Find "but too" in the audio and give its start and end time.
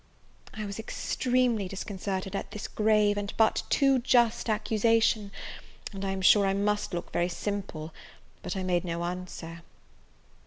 3.37-3.99